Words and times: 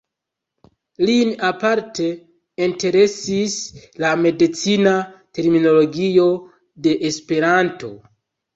Lin 1.09 1.33
aparte 1.49 2.07
interesis 2.69 3.59
la 4.05 4.15
medicina 4.23 4.97
terminologio 5.41 6.29
de 6.89 6.99
Esperanto. 7.13 7.97